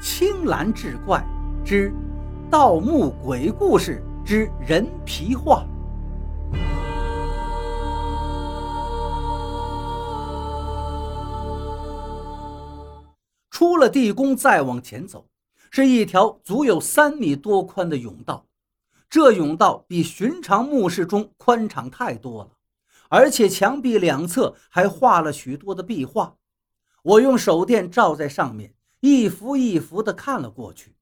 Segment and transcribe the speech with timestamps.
[0.00, 1.24] 青蓝志怪
[1.64, 1.92] 之
[2.50, 5.66] 盗墓鬼故事之人皮画。
[13.50, 15.26] 出了地宫，再往前走，
[15.70, 18.44] 是一条足有三米多宽的甬道。
[19.08, 22.50] 这甬道比寻常墓室中宽敞太多了，
[23.08, 26.36] 而且墙壁两侧还画了许多的壁画。
[27.02, 28.75] 我用手电照在上面。
[29.06, 30.96] 一幅一幅地看了过去，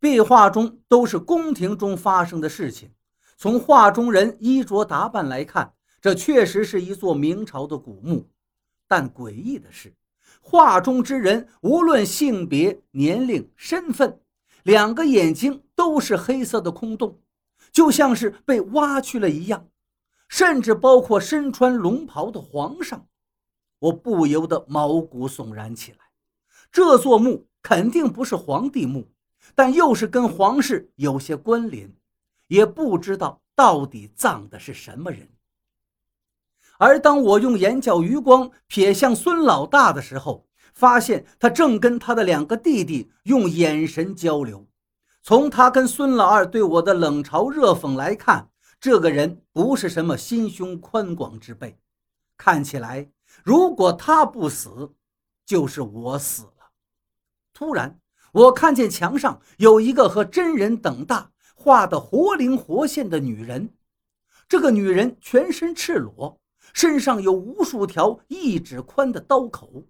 [0.00, 2.90] 壁画中都是宫廷中发生的事情。
[3.36, 8.26] 从画中人衣着打扮来看，这确实是一座明朝的古墓。
[8.88, 9.94] 但诡异的是，
[10.40, 14.18] 画中之人无论性别、年龄、身份，
[14.62, 17.20] 两个眼睛都是黑色的空洞，
[17.70, 19.68] 就像是被挖去了一样。
[20.30, 23.06] 甚至包括身穿龙袍的皇上，
[23.80, 25.98] 我不由得毛骨悚然起来。
[26.74, 29.08] 这座墓肯定不是皇帝墓，
[29.54, 31.88] 但又是跟皇室有些关联，
[32.48, 35.28] 也不知道到底葬的是什么人。
[36.76, 44.66] 而当我用眼角余光瞥向孙老大的时候，发现他正跟他的两个弟弟用眼神交流。
[45.22, 51.78] 从他跟孙老二对我的冷嘲热讽来看，这个人不是什么心胸宽广之辈。
[52.36, 53.08] 看起来，
[53.44, 54.90] 如果他不死，
[55.46, 56.48] 就是我死。
[57.54, 58.00] 突然，
[58.32, 63.72] 我看见墙上有一个和真人等大、画的活灵活现的女人。
[64.48, 66.40] 这个女人全身赤裸，
[66.72, 69.86] 身上有无数条一指宽的刀口，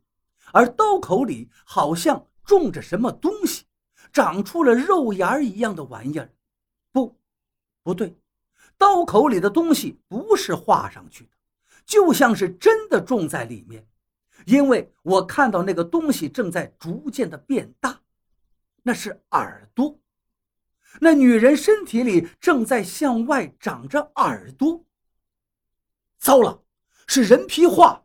[0.53, 3.65] 而刀口里好像种着什么东西，
[4.13, 6.31] 长出了肉芽一样的玩意儿。
[6.93, 7.19] 不，
[7.83, 8.15] 不对，
[8.77, 11.31] 刀口里的东西不是画上去的，
[11.87, 13.89] 就像是真的种在里面。
[14.47, 18.01] 因为我看到那个东西正在逐渐的变大，
[18.83, 19.99] 那是耳朵，
[21.01, 24.85] 那女人身体里正在向外长着耳朵。
[26.19, 26.63] 糟了，
[27.07, 28.05] 是人皮画！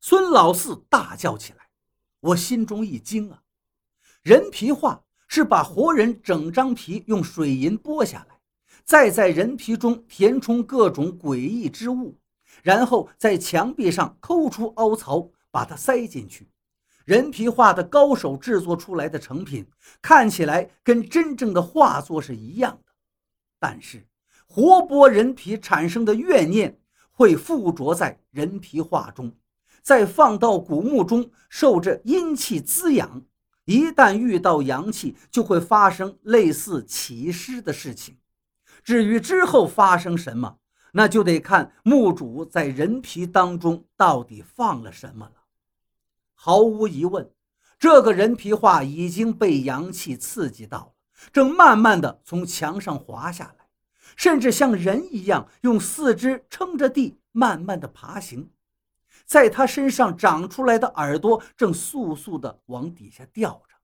[0.00, 1.68] 孙老四大叫起来，
[2.20, 3.42] 我心中一惊啊！
[4.22, 8.40] 人皮画是把活人整张皮用水银剥下来，
[8.84, 12.18] 再在人皮中填充各种诡异之物。
[12.62, 16.48] 然后在墙壁上抠出凹槽，把它塞进去。
[17.04, 19.68] 人皮画的高手制作出来的成品，
[20.00, 22.92] 看起来跟真正的画作是一样的。
[23.58, 24.06] 但是，
[24.46, 26.78] 活剥人皮产生的怨念
[27.10, 29.32] 会附着在人皮画中，
[29.82, 33.22] 再放到古墓中受着阴气滋养。
[33.64, 38.18] 一旦遇到阳气，就会发生类似起尸的事情。
[38.84, 40.58] 至于之后发生什么，
[40.92, 45.32] 那就得看墓主在人皮当中到底放了什么了。
[46.34, 47.30] 毫无疑问，
[47.78, 50.92] 这个人皮画已经被阳气刺激到了，
[51.32, 53.66] 正慢慢的从墙上滑下来，
[54.16, 58.50] 甚至像人一样用四肢撑着地，慢慢的爬行。
[59.24, 63.74] 在他身上长出来的耳朵正簌簌的往底下掉着，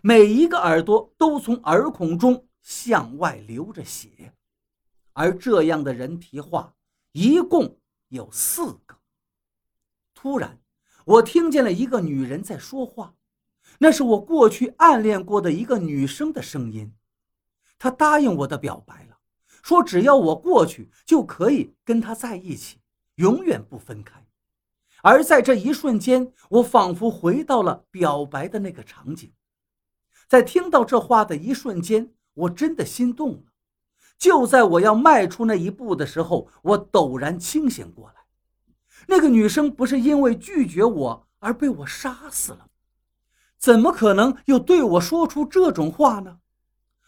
[0.00, 4.32] 每一个耳朵都从耳孔中向外流着血。
[5.12, 6.74] 而这样的人皮画
[7.12, 7.78] 一共
[8.08, 8.98] 有四个。
[10.14, 10.60] 突然，
[11.04, 13.14] 我听见了一个女人在说话，
[13.78, 16.94] 那是我过去暗恋过的一个女生的声音。
[17.78, 19.18] 她答应我的表白了，
[19.62, 22.78] 说只要我过去就可以跟她在一起，
[23.16, 24.24] 永远不分开。
[25.02, 29.32] 而在这一瞬间，我仿佛回到了表白的那个场景。
[30.28, 33.51] 在听到这话的一瞬间，我真的心动了。
[34.22, 38.14] 就在我要迈出那一步的时候，我陡然清醒过来。
[39.08, 42.68] 那个女生不是因为拒绝我而被我杀死了？
[43.58, 46.38] 怎么可能又对我说出这种话呢？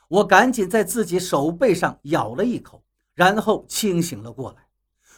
[0.08, 2.82] 我赶紧在自己手背上咬了一口，
[3.14, 4.66] 然后清醒了过来。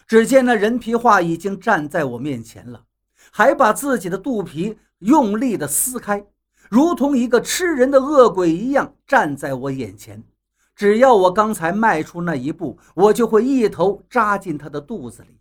[0.07, 2.85] 只见那人皮画已经站在我面前了，
[3.31, 6.27] 还把自己的肚皮用力地撕开，
[6.69, 10.23] 如同一个吃人的恶鬼一样站在我眼前。
[10.77, 15.41] 只要我刚才迈出那一步，我就会一头扎进他的肚子里。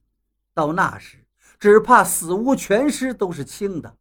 [0.53, 1.27] 到那时，
[1.59, 3.97] 只怕死无全尸都是轻的。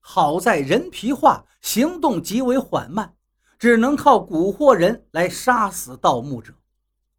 [0.00, 3.14] 好在人皮画行动极为缓慢，
[3.56, 6.52] 只能靠蛊惑人来杀死盗墓者。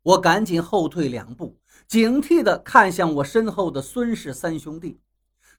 [0.01, 1.57] 我赶紧后退两步，
[1.87, 4.99] 警惕地看向我身后的孙氏三兄弟，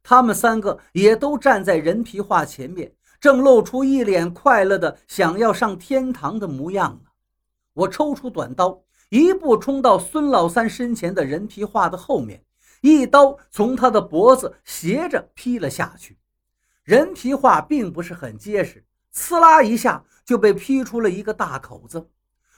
[0.03, 7.11] 他们三个也都站在人皮画前面，正露出一脸快乐的想要上天堂的模样呢。
[7.75, 8.81] 我抽出短刀，
[9.11, 12.43] 一步冲到孙老三身前的人皮画的后面，
[12.81, 16.17] 一刀从他的脖子斜着劈了下去。
[16.85, 22.09] 人皮画并不是很结实，呲啦一下就被劈出了一个大口子，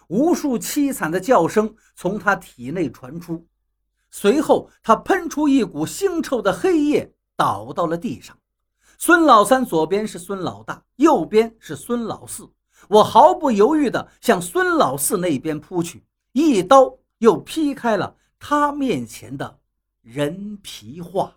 [0.09, 3.47] 无数凄惨的叫声从他体内传出。
[4.11, 8.37] 随后，他喷出一股腥臭的黑液，倒到了地上。
[8.99, 12.49] 孙老三左边是孙老大，右边是孙老四。
[12.89, 19.59] 我毫不犹豫地向孙老四那边扑去，一刀又劈开了他面前的
[20.03, 21.37] 人皮画。